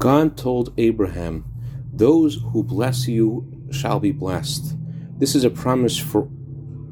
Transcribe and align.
God 0.00 0.34
told 0.38 0.72
Abraham, 0.78 1.44
Those 1.92 2.36
who 2.36 2.62
bless 2.64 3.06
you 3.06 3.46
shall 3.70 4.00
be 4.00 4.12
blessed. 4.12 4.74
This 5.18 5.34
is 5.34 5.44
a 5.44 5.50
promise 5.50 5.98
for 5.98 6.26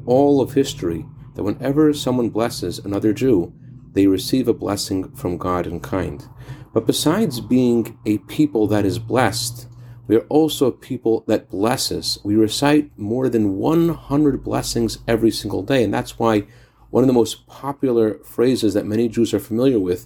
all 0.05 0.41
of 0.41 0.53
history 0.53 1.07
that 1.33 1.41
whenever 1.41 1.91
someone 1.91 2.29
blesses 2.29 2.77
another 2.77 3.11
Jew, 3.11 3.51
they 3.93 4.05
receive 4.05 4.47
a 4.47 4.53
blessing 4.53 5.11
from 5.15 5.39
God 5.39 5.65
in 5.65 5.79
kind. 5.79 6.23
But 6.71 6.85
besides 6.85 7.41
being 7.41 7.97
a 8.05 8.19
people 8.19 8.67
that 8.67 8.85
is 8.85 8.99
blessed, 8.99 9.67
we 10.05 10.15
are 10.15 10.27
also 10.29 10.67
a 10.67 10.71
people 10.71 11.23
that 11.27 11.49
blesses. 11.49 12.19
We 12.23 12.35
recite 12.35 12.95
more 12.95 13.27
than 13.27 13.57
100 13.57 14.43
blessings 14.43 14.99
every 15.07 15.31
single 15.31 15.63
day, 15.63 15.83
and 15.83 15.91
that's 15.91 16.19
why 16.19 16.43
one 16.91 17.01
of 17.01 17.07
the 17.07 17.13
most 17.13 17.47
popular 17.47 18.19
phrases 18.23 18.75
that 18.75 18.85
many 18.85 19.09
Jews 19.09 19.33
are 19.33 19.39
familiar 19.39 19.79
with 19.79 20.05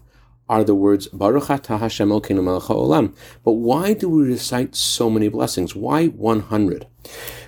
are 0.49 0.63
the 0.63 0.75
words 0.75 1.07
Baruch 1.07 1.45
Atah 1.45 1.79
Hashem 1.79 2.09
Elokeinu 2.09 2.43
Melech 2.43 2.63
Haolam. 2.63 3.15
But 3.43 3.53
why 3.53 3.93
do 3.93 4.09
we 4.09 4.23
recite 4.23 4.75
so 4.75 5.09
many 5.09 5.27
blessings? 5.29 5.75
Why 5.75 6.07
100? 6.07 6.87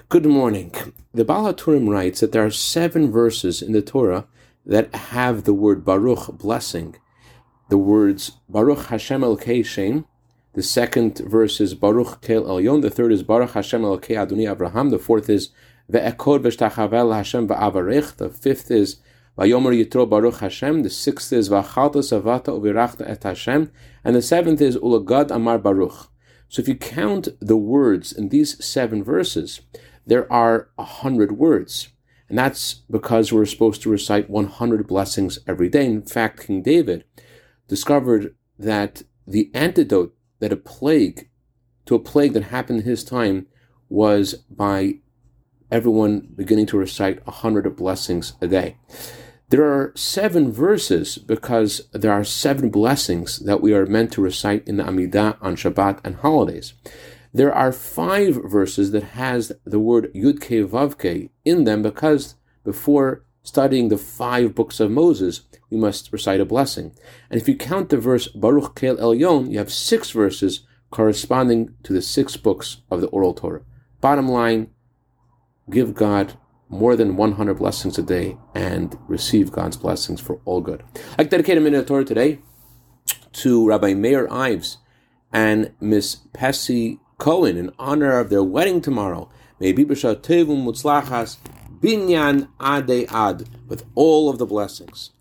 Good 0.07 0.25
morning. 0.25 0.73
The 1.13 1.25
Baal 1.25 1.53
HaTurim 1.53 1.89
writes 1.89 2.19
that 2.19 2.31
there 2.31 2.45
are 2.45 2.51
seven 2.51 3.11
verses 3.11 3.61
in 3.61 3.73
the 3.73 3.81
Torah 3.81 4.25
that 4.65 4.93
have 4.95 5.43
the 5.43 5.53
word 5.53 5.83
Baruch, 5.83 6.37
blessing. 6.37 6.95
The 7.69 7.77
words 7.77 8.33
Baruch 8.47 8.85
Hashem 8.85 9.21
Elkei. 9.21 10.05
The 10.53 10.63
second 10.63 11.17
verse 11.19 11.59
is 11.59 11.73
Baruch 11.73 12.21
Kel 12.21 12.43
Elyon. 12.43 12.81
The 12.81 12.89
third 12.89 13.11
is 13.11 13.23
Baruch 13.23 13.51
Hashem 13.51 13.81
Elkei 13.81 14.15
Adoni 14.15 14.49
Abraham. 14.49 14.89
The 14.89 14.99
fourth 14.99 15.29
is 15.29 15.49
Ve'ekod 15.91 16.43
V'shtachavel 16.43 17.13
Hashem 17.13 17.47
Va'avarech. 17.47 18.15
The 18.17 18.29
fifth 18.29 18.71
is 18.71 18.97
Vayomer 19.37 19.75
Yitro 19.75 20.09
Baruch 20.09 20.39
Hashem. 20.39 20.83
The 20.83 20.89
sixth 20.89 21.33
is 21.33 21.49
Vachalta 21.49 21.97
Savata 21.97 22.57
Uvirachta 22.57 23.09
Et 23.09 23.21
Hashem. 23.21 23.69
And 24.03 24.15
the 24.15 24.21
seventh 24.21 24.61
is 24.61 24.77
Ulagad 24.77 25.29
Amar 25.29 25.59
Baruch. 25.59 26.09
So 26.47 26.61
if 26.61 26.69
you 26.69 26.75
count 26.75 27.27
the 27.41 27.57
words 27.57 28.13
in 28.13 28.29
these 28.29 28.63
seven 28.63 29.03
verses, 29.03 29.61
there 30.05 30.31
are 30.31 30.69
a 30.77 30.85
hundred 30.85 31.33
words. 31.33 31.89
And 32.29 32.37
that's 32.37 32.75
because 32.89 33.33
we're 33.33 33.45
supposed 33.45 33.81
to 33.81 33.89
recite 33.89 34.29
100 34.29 34.87
blessings 34.87 35.37
every 35.47 35.69
day. 35.69 35.85
In 35.85 36.01
fact, 36.01 36.47
King 36.47 36.61
David 36.61 37.03
discovered 37.67 38.35
that 38.57 39.03
the 39.27 39.51
antidote 39.53 40.15
that 40.39 40.53
a 40.53 40.57
plague 40.57 41.29
to 41.85 41.95
a 41.95 41.99
plague 41.99 42.33
that 42.33 42.43
happened 42.43 42.79
in 42.79 42.85
his 42.85 43.03
time 43.03 43.47
was 43.89 44.33
by 44.49 44.95
everyone 45.69 46.27
beginning 46.35 46.65
to 46.67 46.77
recite 46.77 47.25
100 47.27 47.75
blessings 47.75 48.33
a 48.41 48.47
day. 48.47 48.77
There 49.49 49.63
are 49.63 49.91
seven 49.95 50.51
verses 50.51 51.19
because 51.19 51.87
there 51.91 52.11
are 52.11 52.23
seven 52.23 52.69
blessings 52.69 53.39
that 53.39 53.61
we 53.61 53.73
are 53.73 53.85
meant 53.85 54.11
to 54.13 54.21
recite 54.21 54.67
in 54.67 54.77
the 54.77 54.83
Amidah 54.83 55.37
on 55.39 55.55
Shabbat 55.55 55.99
and 56.03 56.15
holidays. 56.15 56.73
There 57.31 57.53
are 57.53 57.71
five 57.71 58.35
verses 58.43 58.91
that 58.91 59.03
has 59.03 59.51
the 59.63 59.79
word 59.79 60.11
Yudke 60.15 60.67
Vavke 60.67 61.29
in 61.43 61.65
them 61.65 61.83
because 61.83 62.35
before 62.63 63.23
studying 63.43 63.89
the 63.89 63.97
five 63.97 64.55
books 64.55 64.79
of 64.79 64.89
Moses, 64.89 65.41
we 65.69 65.77
must 65.77 66.11
recite 66.11 66.39
a 66.39 66.45
blessing. 66.45 66.95
And 67.29 67.39
if 67.39 67.47
you 67.47 67.55
count 67.55 67.89
the 67.89 67.97
verse 67.97 68.27
Baruch 68.29 68.75
Kel 68.75 68.97
Elyon, 68.97 69.51
you 69.51 69.59
have 69.59 69.71
six 69.71 70.09
verses 70.09 70.65
corresponding 70.89 71.75
to 71.83 71.93
the 71.93 72.01
six 72.01 72.35
books 72.35 72.77
of 72.89 73.01
the 73.01 73.07
Oral 73.07 73.33
Torah. 73.33 73.61
Bottom 74.01 74.27
line, 74.27 74.71
give 75.69 75.93
God 75.93 76.37
more 76.69 76.95
than 76.95 77.15
100 77.15 77.55
blessings 77.55 77.97
a 77.97 78.03
day 78.03 78.37
and 78.53 78.97
receive 79.07 79.51
God's 79.51 79.77
blessings 79.77 80.19
for 80.19 80.39
all 80.45 80.61
good. 80.61 80.83
To 81.17 81.23
dedicate 81.23 81.57
a 81.57 81.61
minute 81.61 81.79
of 81.79 81.85
Torah 81.85 82.05
today 82.05 82.39
to 83.33 83.67
Rabbi 83.67 83.93
Meir 83.93 84.27
Ives 84.31 84.77
and 85.31 85.71
Miss 85.79 86.17
Pessy 86.33 86.99
Cohen 87.17 87.57
in 87.57 87.71
honor 87.77 88.19
of 88.19 88.29
their 88.29 88.43
wedding 88.43 88.81
tomorrow. 88.81 89.29
May 89.59 89.73
Bibasha 89.73 90.15
Tevum 90.15 90.65
Mutzlachas 90.65 91.37
Binyan 91.79 92.47
Ade 92.61 93.07
Ad 93.11 93.47
with 93.67 93.85
all 93.95 94.29
of 94.29 94.37
the 94.37 94.45
blessings. 94.45 95.11